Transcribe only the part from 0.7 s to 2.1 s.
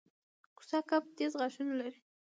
کب تېز غاښونه لري